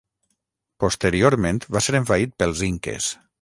[0.83, 3.13] Posteriorment va ser envaït pels inques.